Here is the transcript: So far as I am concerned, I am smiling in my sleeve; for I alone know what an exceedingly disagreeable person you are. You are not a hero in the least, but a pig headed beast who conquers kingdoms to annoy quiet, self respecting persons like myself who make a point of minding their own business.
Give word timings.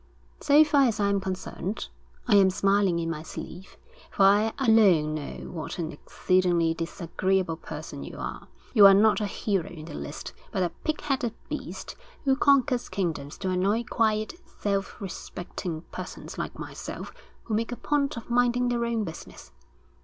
So 0.39 0.63
far 0.63 0.85
as 0.87 0.99
I 0.99 1.09
am 1.09 1.19
concerned, 1.21 1.87
I 2.27 2.33
am 2.35 2.49
smiling 2.49 2.97
in 2.97 3.07
my 3.07 3.21
sleeve; 3.21 3.77
for 4.09 4.23
I 4.23 4.51
alone 4.57 5.13
know 5.13 5.51
what 5.51 5.77
an 5.77 5.91
exceedingly 5.91 6.73
disagreeable 6.73 7.57
person 7.57 8.03
you 8.03 8.17
are. 8.17 8.47
You 8.73 8.87
are 8.87 8.95
not 8.95 9.21
a 9.21 9.27
hero 9.27 9.69
in 9.69 9.85
the 9.85 9.93
least, 9.93 10.33
but 10.51 10.63
a 10.63 10.71
pig 10.83 11.01
headed 11.01 11.35
beast 11.49 11.95
who 12.23 12.35
conquers 12.35 12.89
kingdoms 12.89 13.37
to 13.37 13.51
annoy 13.51 13.83
quiet, 13.83 14.33
self 14.47 14.99
respecting 14.99 15.81
persons 15.91 16.35
like 16.35 16.57
myself 16.57 17.13
who 17.43 17.53
make 17.53 17.71
a 17.71 17.75
point 17.75 18.17
of 18.17 18.27
minding 18.31 18.69
their 18.69 18.83
own 18.85 19.03
business. 19.03 19.51